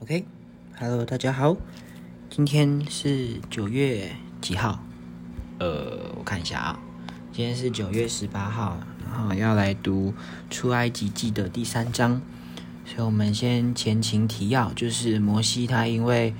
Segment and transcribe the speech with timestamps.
[0.00, 1.56] OK，Hello，大家好，
[2.28, 4.10] 今天是九月
[4.42, 4.78] 几号？
[5.58, 6.78] 呃，我看一下啊，
[7.32, 10.12] 今天是九月十八号，然后要来读
[10.50, 12.20] 出埃及记的第三章，
[12.84, 16.34] 所以我们先前情提要，就是摩西他因为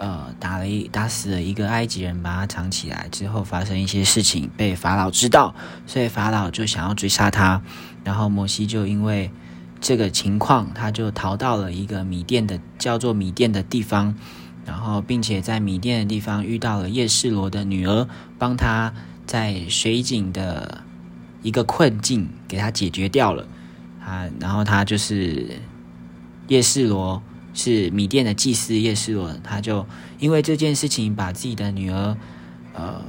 [0.00, 5.54] 呃打了一打死了一个埃及人，把他藏起来之后，发生一些事情被法老知道，
[5.86, 7.62] 所以法老就想要追杀他，
[8.02, 9.30] 然后摩西就因为。
[9.80, 14.14] 这个情况，他就逃到了一个米店的叫做米店的地方，
[14.66, 18.08] 然后并且在米店的地方遇到了叶世罗的女儿，
[18.38, 18.92] 帮他
[19.26, 20.82] 在水井的
[21.42, 23.46] 一个困境给他解决掉了。
[24.04, 25.60] 啊，然后他就是
[26.48, 27.22] 叶世罗
[27.52, 29.86] 是米店的祭司叶世罗，他就
[30.18, 32.16] 因为这件事情把自己的女儿
[32.74, 33.02] 呃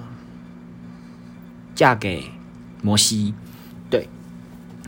[1.73, 2.25] 嫁给
[2.81, 3.33] 摩西。
[3.89, 4.08] 对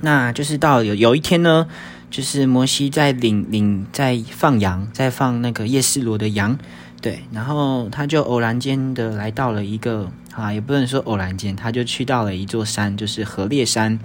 [0.02, 1.68] 那就是到有有一天呢，
[2.10, 6.58] 就是摩西在领领在放羊，在放那个叶斯罗的羊，
[7.02, 14.00] 对，然后他就偶然间的来到了一个啊，也不能说偶然间，他就去到了一座山，就是河烈山，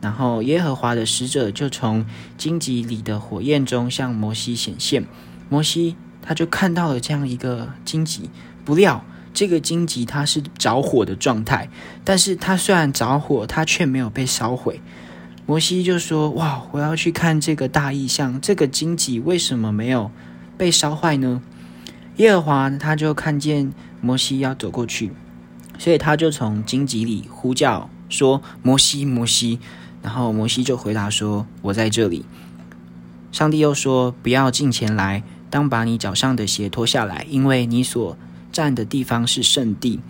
[0.00, 2.04] 然后耶和华的使者就从
[2.36, 5.04] 荆棘里的火焰中向摩西显现，
[5.48, 8.28] 摩西他就看到了这样一个荆棘，
[8.64, 11.68] 不料这个荆棘它是着火的状态，
[12.04, 14.80] 但是它虽然着火，它却没有被烧毁。
[15.46, 20.10] 摩西就说：“哇，我要去看这个大异象，这个荆棘为什么没有
[20.56, 21.42] 被烧坏呢？”
[22.16, 25.12] 耶和华他就看见摩西要走过去，
[25.78, 29.58] 所以他就从荆棘里呼叫说：“摩西，摩西！”
[30.00, 32.24] 然后摩西就回答说：“我在这里。”
[33.30, 38.16] 上帝又说：“不要近前来，当把你脚上的鞋脱下来，因为你所
[38.50, 40.00] 站的地方是圣地。”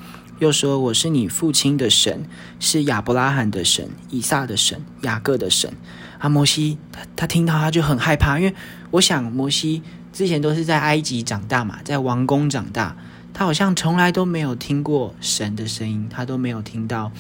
[0.45, 2.27] 又说：“我是你父亲的神，
[2.61, 5.73] 是亚伯拉罕的神、以撒的神、雅各的神。”
[6.21, 8.55] 啊，摩西他他听到他就很害怕，因为
[8.91, 12.95] 我想摩西之前都是在埃及长大嘛，在王宫长大，
[13.33, 17.11] 他好像从来都没有听过神的声音，他都没有听到，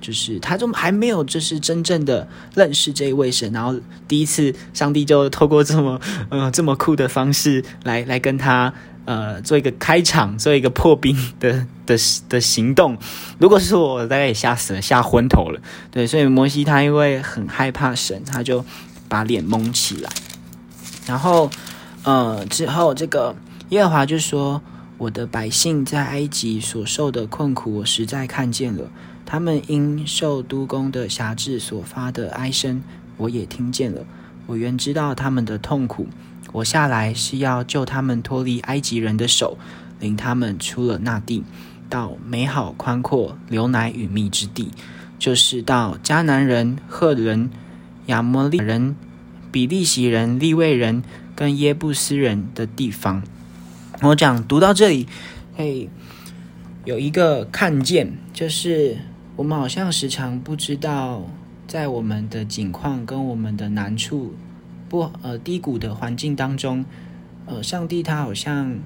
[0.00, 3.52] 就是他都还没有就是真正的认识这一位神。
[3.52, 3.78] 然后
[4.08, 6.00] 第一次上帝就透过这么
[6.30, 8.72] 呃这么酷的方式来来跟他。
[9.10, 11.96] 呃，做一个开场，做一个破冰的的
[12.28, 12.96] 的行动。
[13.40, 15.60] 如果是我，大概也吓死了，吓昏头了。
[15.90, 18.64] 对，所以摩西他因为很害怕神，他就
[19.08, 20.08] 把脸蒙起来。
[21.08, 21.50] 然后，
[22.04, 23.34] 呃，之后这个
[23.70, 24.62] 耶和华就说
[24.96, 28.84] ：“我的百姓在埃及所受的困苦，我实在看见了；
[29.26, 32.80] 他们因受督工的辖制所发的哀声，
[33.16, 34.04] 我也听见了。
[34.46, 36.06] 我原知道他们的痛苦。”
[36.52, 39.56] 我下来是要救他们脱离埃及人的手，
[40.00, 41.44] 领他们出了那地，
[41.88, 44.70] 到美好宽阔、流奶与蜜之地，
[45.18, 47.50] 就是到迦南人、赫人、
[48.06, 48.96] 亚摩利人、
[49.52, 51.02] 比利洗人、利未人
[51.36, 53.22] 跟耶布斯人的地方。
[54.02, 55.06] 我讲读到这里，
[55.54, 55.88] 嘿，
[56.84, 58.96] 有一个看见，就是
[59.36, 61.22] 我们好像时常不知道，
[61.68, 64.34] 在我们的境况跟我们的难处。
[64.90, 66.84] 不，呃，低谷的环境当中，
[67.46, 68.76] 呃，上帝他好像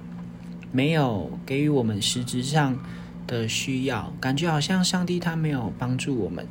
[0.71, 2.79] 没有给予我们实质上
[3.27, 6.47] 的需要，感觉好像上帝他没有帮助我们。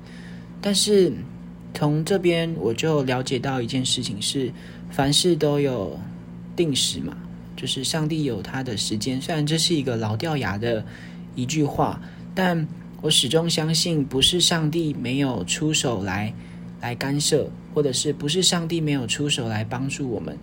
[0.60, 1.14] 但是
[1.72, 4.52] 从这边我就了解到一件事情是，
[4.90, 6.00] 凡事都有
[6.56, 7.16] 定时嘛，
[7.56, 9.22] 就是上帝有他的时间。
[9.22, 10.84] 虽然这是一个老掉牙的
[11.36, 12.02] 一句话，
[12.34, 12.68] 但
[13.02, 16.34] 我始终相信，不是上帝没有出手来。
[16.84, 20.38] 来干涉，或者是不是上帝没有出手来帮助我们？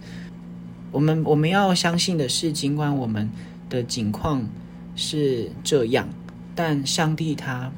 [0.91, 3.31] 我们我们要相信的是，尽管我们
[3.69, 4.49] 的境况
[4.97, 6.09] 是这样，
[6.55, 7.71] 但上帝他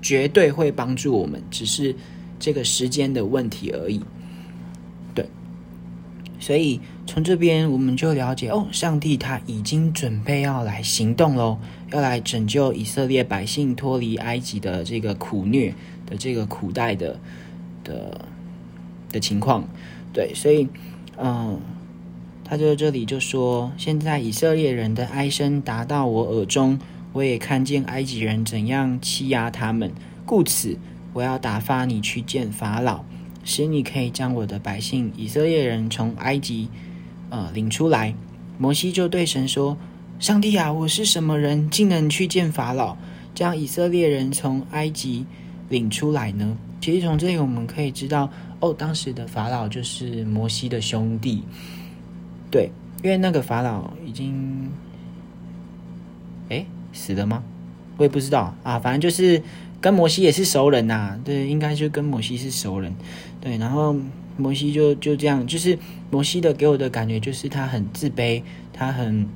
[0.00, 1.96] 绝对会帮助我们，只是
[2.38, 4.00] 这个时间的问题而已。
[5.12, 5.28] 对，
[6.38, 11.58] 所以从这边我们就了解，哦，上帝他已经准备要来行动喽，
[11.90, 15.74] 要来拯救以色列百姓脱离埃及的这个苦虐
[16.06, 17.18] 的这个苦代的。
[17.86, 18.26] 的
[19.12, 19.64] 的情况，
[20.12, 20.66] 对，所以，
[21.16, 21.60] 嗯，
[22.44, 26.78] 他就这里就说，现在以色列人的哀声达到我耳中，
[27.12, 29.92] 我也看见埃及人怎样欺压他们，
[30.24, 30.76] 故此
[31.12, 33.04] 我要打发你去见法老，
[33.44, 36.68] 使你可以将我的百姓以色列人从埃及，
[37.30, 38.14] 呃，领出来。
[38.58, 39.76] 摩西就对神说
[40.18, 42.96] ：“上帝啊，我是什么人，竟能去见法老，
[43.34, 45.26] 将以色列人从埃及
[45.68, 48.30] 领出来呢？”其实从这里我们可以知道，
[48.60, 51.42] 哦，当时的法老就是摩西的兄弟，
[52.50, 52.70] 对，
[53.02, 54.70] 因为那个法老已经，
[56.48, 57.42] 哎，死了吗？
[57.96, 59.42] 我也不知道啊，反正就是
[59.80, 62.94] 跟摩西也是熟人呐，对，应该就跟摩西是熟人，
[63.40, 63.96] 对，然后
[64.36, 65.78] 摩西就就这样，就是
[66.10, 69.26] 摩西的给我的感觉就是他很自卑，他很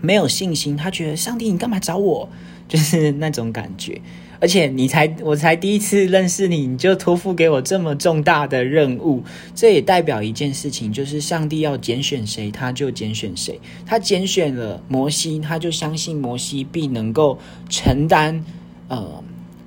[0.00, 2.28] 没有信心，他觉得上帝你干嘛找我，
[2.68, 4.00] 就是那种感觉。
[4.40, 9.22] 而且你才我才第一次认识你，你就托付给我这么重大的任务，
[9.54, 13.58] 这也代表一件事情，就是上帝要拣选谁，他就拣选谁。
[13.86, 17.38] 他拣选了摩西，他就相信摩西必能够
[17.70, 18.44] 承担
[18.88, 19.22] 呃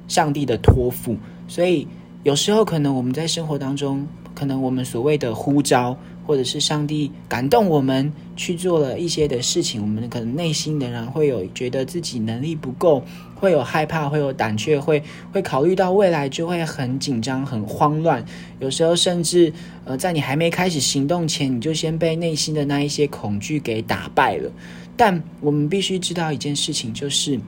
[0.08, 1.18] 上帝的托付。
[1.48, 1.88] 所以
[2.24, 4.06] 有时候可能我们在生活当中，
[4.36, 5.98] 可能我们所谓的呼召。
[6.28, 13.02] 或者是上帝感动我们去做了一些的事情，我们可能内心仍然会有觉得自己能力不够，
[13.34, 15.02] 会有害怕，会有胆怯，会
[15.32, 18.24] 会考虑到未来就会很紧张、很慌乱。
[18.60, 19.52] 有时候甚至
[19.86, 24.52] 呃，在你还没开始行动前，你就先被内心的那一些恐惧给打败了。
[24.98, 27.40] 但我们必须知道一件事情，就是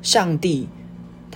[0.00, 0.68] 上帝。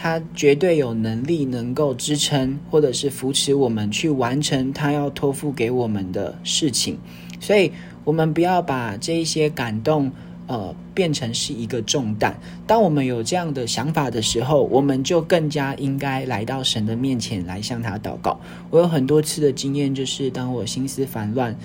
[0.01, 6.97] 他绝对有能力能够支撑或者是扶持我们去完成他要托付给我们的事情，
[7.41, 7.73] 所以
[8.05, 10.09] 我们不要把这一些感动
[10.47, 12.39] 呃变成是一个重担。
[12.65, 18.39] 当我们有这样的想法的时候，我们就更加应该来到神的面前来向他祷告。
[18.71, 21.57] 我有很多次的经验，就是当我心思烦乱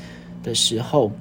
[0.42, 1.12] 的时候，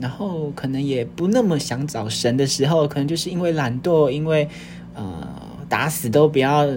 [0.00, 4.48] 然后可能也不那么想找神的时候，可能就是因为懒惰，因为
[4.94, 5.50] 呃。
[5.72, 6.68] 打死都不要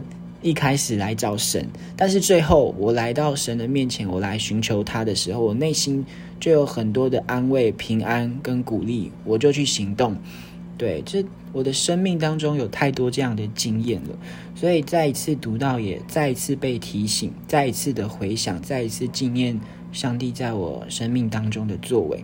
[0.42, 6.06] 一开始来找神，但是最后我来到神的面前，我来寻求他的时候，我内心
[6.40, 10.16] 就有很多的安慰、平安跟鼓励，我就去行动。
[10.78, 14.16] 对，这我的生命当中有太多这样的经验了，
[14.56, 19.60] 所以再一次读到，也再一次被提醒，再一次的回想，再一次纪念
[19.92, 22.24] 上帝在我生命当中的作为。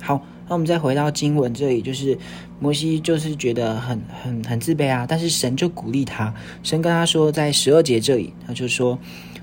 [0.00, 0.20] 好。
[0.46, 2.18] 那我们再回到经文这里，就是
[2.60, 8.98] 摩西就是觉得很很很自卑啊，但是神就鼓励他，神跟他说，在十二节这里，他就说，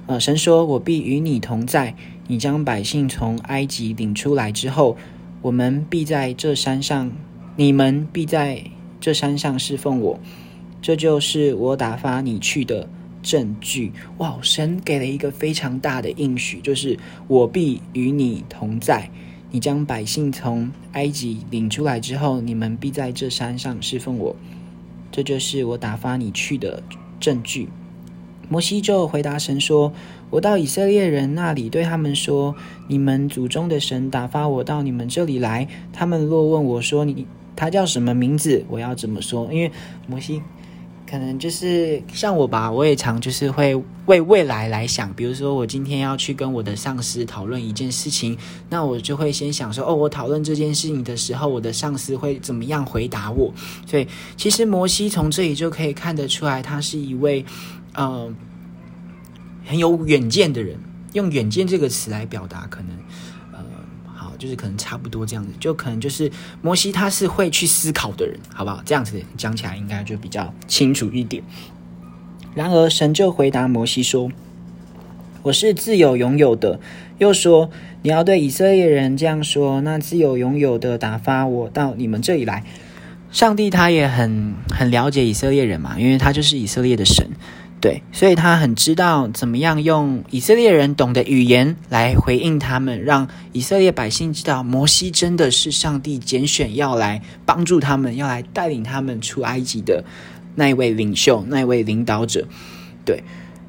[0.05, 1.95] 呃，神说，我必与你同在，
[2.27, 4.95] 你将百姓从埃及领出来之后，
[5.41, 7.11] 我们必在这山上，
[7.55, 8.63] 你们必在
[8.99, 10.19] 这山上侍奉我，
[10.81, 12.87] 这就是我打发你去的
[13.23, 13.91] 证据。
[14.19, 19.09] 哇，神给了一个非常大的应许，就是我必与你同在。
[19.51, 24.35] 你将百姓从埃及领出来之后，你们必在这山上侍奉我，
[25.11, 26.81] 这就是我打发你去的
[27.19, 27.67] 证据。
[28.47, 29.93] 摩西就回答神说
[30.31, 32.55] ：“我到以色列人那里，对他们说：
[32.87, 35.67] 你们祖宗的神打发我到你们这里来。
[35.93, 37.25] 他们若问我说你
[37.55, 39.51] 他叫什么名字，我要怎么说？
[39.53, 39.71] 因为
[40.07, 40.41] 摩西。”
[41.11, 43.75] 可能就是像我吧，我也常就是会
[44.05, 45.13] 为未来来想。
[45.13, 48.37] 比如说，我今天要去跟我的上司讨论一件事情，
[48.69, 53.53] 那我就会先想说，哦，我讨论这件事情的时候，我的上司会怎么样回答我？
[53.85, 57.43] 所以，其实摩西从这里就可以看得出来，他是一位，
[57.93, 58.33] 呃，
[59.65, 60.79] 很有远见的人。
[61.11, 62.89] 用“远见”这个词来表达，可能。
[64.41, 66.31] 就是可能差不多这样子，就可能就是
[66.63, 68.81] 摩西他是会去思考的人，好不好？
[68.83, 71.43] 这样子讲起来应该就比较清楚一点。
[72.55, 74.31] 然而神就回答摩西说
[75.43, 76.79] ：“我是自有拥有的。”
[77.19, 77.69] 又说
[78.01, 82.63] ：“你要对以色列人这样说，那自有拥有的打发我到你们这里来。”
[83.31, 87.29] 上帝他也很很了解以色列人嘛，因为他就是以色列的神。
[87.81, 100.03] 对，所以他很知道怎么样用以色列人懂的语言来回应他们，让以色列百姓知道摩西真的是上帝拣选要来帮助他们，要来带领他们出埃及的
[100.53, 102.47] 那一位领袖、那一位领导者。
[103.03, 103.23] 对，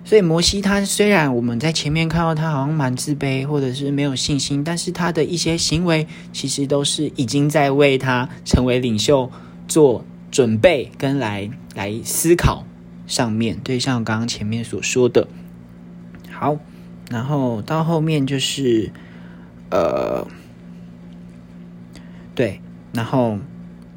[0.05, 9.31] 所以摩西他虽然我们在前面看到他好像蛮自卑或者是没有信心，但是他的一些行为其实都是已经在为他成为领袖
[9.67, 12.67] 做准备跟来来思考。
[13.07, 15.29] 上面对，像刚刚前面所说的，
[16.31, 16.59] 好，
[17.11, 18.91] 然后到后面就是，
[19.71, 20.27] 呃，
[22.35, 22.61] 对，
[22.93, 23.39] 然后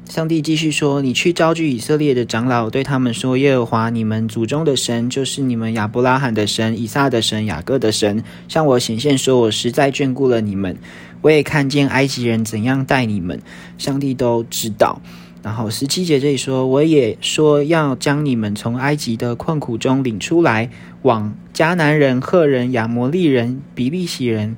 [0.08, 10.78] 上帝继续说：“你去召集以色列的长老，对他们说：耶和华你们祖宗的神，就是你们亚伯拉罕的神、以撒的神、雅各的神，向我显现说：我实在眷顾了你们，
[11.22, 13.40] 我也看见埃及人怎样待你们，
[13.78, 15.00] 上帝都知道。”
[15.46, 20.70] 然后十七节这里说，我也说要将你们从埃及的困苦中领出来，
[21.02, 24.56] 往迦南人、赫人、亚摩利人、比利洗人、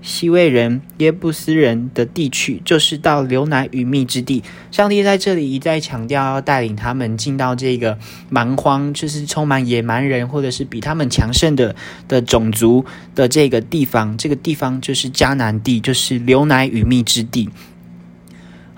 [0.00, 4.42] 西魏人、耶布斯人的地区，就是到流奶与蜜之地。
[4.70, 7.98] 上帝在这里一再强调，要带领他们进到这个
[8.30, 11.76] 蛮荒，就是充满野蛮人或者是比他们强盛的
[12.08, 14.16] 的种族的这个地方。
[14.16, 17.50] 这个地方就是迦南地，就是流奶与蜜之地。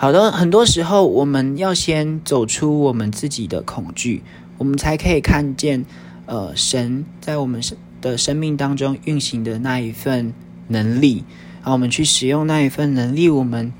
[0.05, 4.23] 好的，很多时候我们要先走出我们自己的恐惧，
[4.59, 5.83] 我们才可以看见，
[6.27, 7.63] 呃，神在我们
[8.03, 10.35] 的生命当中运行的那一份
[10.69, 11.25] 能力，
[11.63, 13.73] 然后我们去使用那一份能力，我们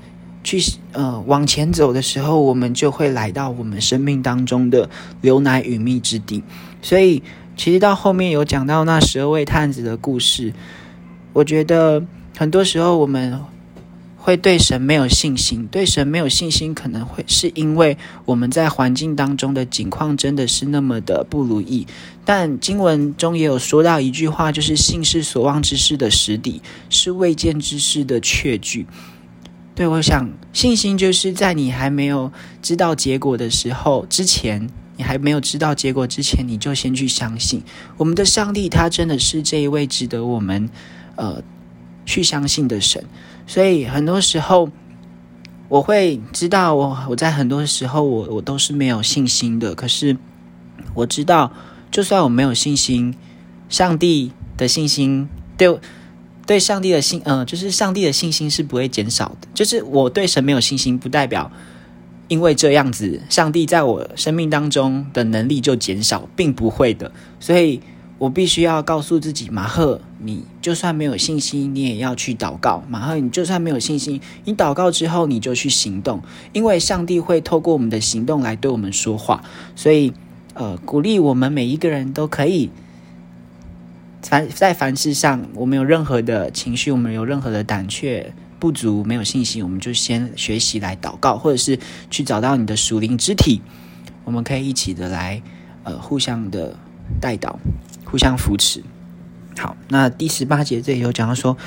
[0.43, 0.59] 去
[0.93, 4.89] 呃往前走的时候，我们就会来到我们生命当中的
[5.21, 6.41] 牛奶与蜜之地。
[6.81, 7.21] 所以，
[7.55, 10.51] 其实到后面有讲到那十二位探子的故事，
[11.33, 12.03] 我觉得
[12.35, 13.39] 很多时候我们。
[14.25, 21.85] 会对神没有信心，对神没有信心，可能会是因为我们在环境当中的境况真的是那么的不如意。
[22.25, 28.87] 但经文中也有说到一句话，就是“信是所望之事的实底，是未见之事的确据”。
[29.75, 32.31] 对我想，信心就是在你还没有
[32.63, 34.67] 知道结果的时候之前，
[34.97, 37.61] 你还没有知道结果之前，你就先去相信
[37.97, 40.67] 我们的上帝，他真的是这一位值得我们
[41.15, 41.43] 呃
[42.07, 43.05] 去相信的神。
[43.47, 44.69] 所以很多时候，
[45.67, 49.75] 我会知道我我在很多时候我我都是没有信心的。
[49.75, 50.17] 可是
[50.93, 51.51] 我知道，
[51.91, 53.15] 就算我没有信心，
[53.69, 55.79] 上帝的信心对
[56.45, 59.47] 对上帝的信，嗯，就是上帝的信心是不会减少的。
[59.53, 61.51] 就是我对神没有信心，不代表
[62.27, 67.11] 因为这样子，上帝在我生命当中的能力就减少，并不会的。
[67.39, 67.81] 所以。
[68.17, 72.81] 我必须要告诉自己，马赫，你就算没有信心，你也要去祷告。
[72.87, 76.21] 马赫，你就算没有信心，你祷告之后，你就去行动，
[76.53, 79.43] 因为上帝会透过我们的行动来对我们说话。
[79.75, 80.13] 所以，
[80.53, 82.69] 呃，鼓励我们每一个人都可以，
[84.21, 91.77] 凡在凡事上，我们有任何的情绪，我们有任何的胆怯不足，没有信心，我们就先学习来祷告，或者是
[92.09, 93.61] 去找到你的属灵肢体，
[94.23, 95.41] 我们可以一起的来，
[95.83, 96.77] 呃，互相的
[97.19, 97.59] 带导。
[98.15, 98.81] 互相扶持。
[99.59, 101.57] 好，那第十八节这里有讲到说，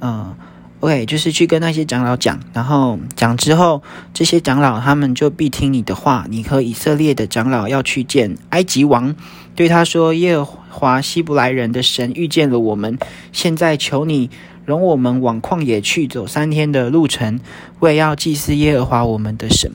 [0.00, 0.36] 嗯
[0.80, 6.26] ，OK，就是去跟那些长老讲，然后讲之后，这些长老他们就必听你的话。
[6.28, 9.16] 你和以色列的长老要去见埃及王，
[9.54, 12.98] 对他说：“耶和华希伯来人的神遇见了我们，
[13.32, 14.28] 现在求你
[14.66, 17.40] 容我们往旷野去走三天的路程，
[17.80, 19.72] 为要祭祀耶和华我们的神。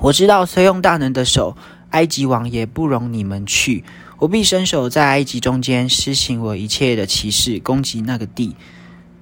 [0.00, 1.54] 我知道，虽用大能的手，
[1.90, 3.84] 埃及王也不容你们去。”
[4.18, 8.54] 我必伸手在埃及中间施行我一切的歧视，攻击那个地，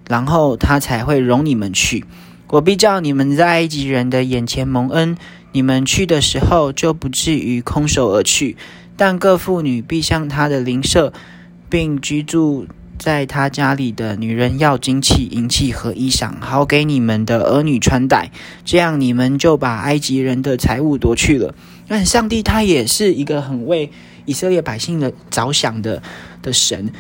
[0.09, 2.05] 然后他才会容你们去。
[2.49, 5.17] 我必叫你们在埃及人的眼前蒙恩，
[5.53, 8.57] 你们去的时候就不至于空手而去。
[8.95, 11.15] 但各妇女必向他的邻舍，
[11.71, 12.67] 并居住
[12.99, 18.31] 在他家里的女人要金器、银器和衣裳，好给你们的儿女穿戴。
[18.67, 21.55] 这样你们就把埃及人的财物夺去了。
[21.89, 23.91] 但上帝他也是一个很为。
[24.25, 26.03] 以色列百姓的着想的
[26.41, 26.91] 的神，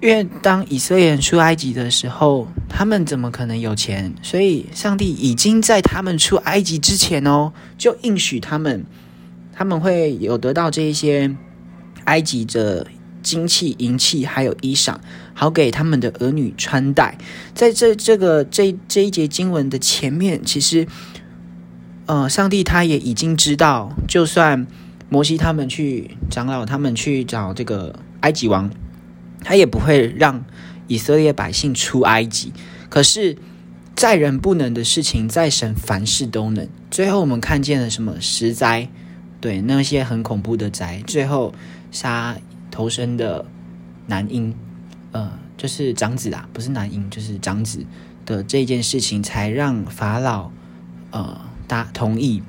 [0.00, 4.12] 因为当以色列人出埃及的时候，他们怎么可能有钱？
[4.20, 8.84] 所以上帝已经在他们出埃及之前哦，就应许他们，
[9.52, 11.36] 他们会有得到这一些
[12.04, 12.86] 埃及的
[13.22, 14.96] 金器、银器，还有衣裳，
[15.34, 17.16] 好给他们的儿女穿戴。
[17.54, 20.88] 在这这个这这一节经文的前面，其实，
[22.06, 24.66] 呃，上帝他也已经知道，就算。
[25.12, 28.70] 摩西他们去长老，他们去找这个埃及王，
[29.44, 30.42] 他也不会让
[30.86, 32.50] 以色列百姓出埃及。
[32.88, 33.36] 可是，
[33.94, 36.66] 在人不能的事情，在神凡事都能。
[36.90, 38.88] 最后我们看见了什么十灾？
[39.38, 41.52] 对，那些很恐怖的灾，最后
[41.90, 42.34] 杀
[42.70, 43.44] 头生的
[44.06, 44.54] 男婴，
[45.10, 47.84] 呃，就是长子啊，不是男婴，就是长子
[48.24, 50.50] 的这件事情，才让法老
[51.10, 51.38] 呃
[51.68, 52.42] 答同意。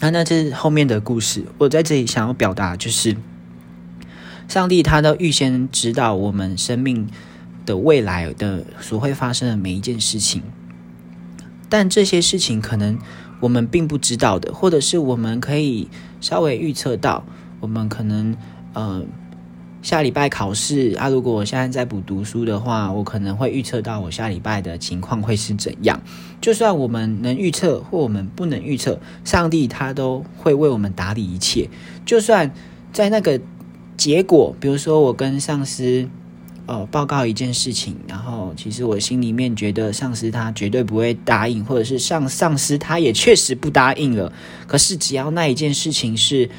[0.00, 1.44] 那那这是后面的故事。
[1.58, 3.16] 我在这里想要表达就是，
[4.48, 7.08] 上帝他都预先知道我们生命
[7.64, 10.42] 的未来的所会发生的每一件事情，
[11.68, 12.98] 但这些事情可能
[13.40, 15.88] 我们并不知道的，或者是我们可以
[16.20, 17.24] 稍微预测到，
[17.60, 18.36] 我们可能
[18.74, 19.06] 嗯。
[19.86, 21.08] 下礼拜考试啊！
[21.08, 26.02] 如果我现在在补读书的话，我可能会预测到我下礼拜的情况会是怎样。
[26.40, 31.70] 就算我们能预测，或我们不能预测，上帝他都会为我们打理一切。
[32.04, 32.52] 就算
[32.92, 33.40] 在那个
[33.96, 36.08] 结果，比如说我跟上司
[36.66, 44.32] 呃报告一件事情，然后其实我心里面觉得上司他绝对不会答应，或者是上上司他也确实不答应了。
[44.66, 46.50] 可是只要那一件事情是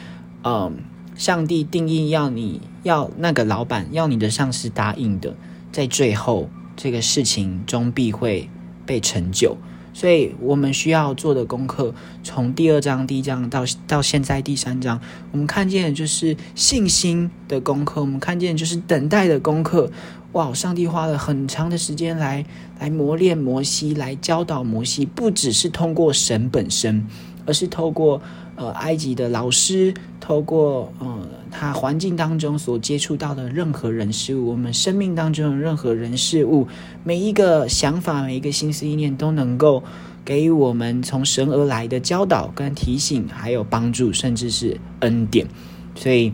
[0.46, 0.78] 嗯。
[1.18, 5.36] 上帝定义要你要那个老板要你的上司答应的，
[5.72, 8.50] 在最后这个事情终必会
[8.86, 9.58] 被成就。
[9.94, 11.92] 所以我们需要做的功课，
[12.24, 19.92] 从第二章第一章到到现在第三章，我们看见的就是信心的功课，我们看见就是等待的功课。
[20.34, 20.54] 哇！
[20.54, 22.46] 上帝花了很长的时间来
[22.80, 27.08] 来磨练摩西，来教导摩西，不只是通过神本身，
[27.48, 28.22] 而是透过
[28.56, 36.68] 呃埃及的老师，透过呃他环境当中所接触到的任何人事物，我们生命当中的任何人事物，
[37.04, 39.84] 每一个想法，每一个心思意念，都能够
[40.24, 45.48] 给予我们从神而来的教导跟提醒，还有帮助，甚至是恩典。
[45.96, 46.34] 所以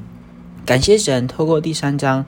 [0.66, 2.26] 感谢神，透过第三章。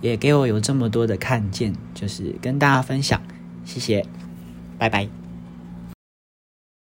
[0.00, 3.20] 也给我有这么多的看见，就是跟大家分享，
[3.64, 4.06] 谢谢，
[4.78, 5.17] 拜拜。